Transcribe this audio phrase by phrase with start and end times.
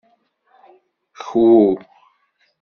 [1.19, 1.57] Kwu.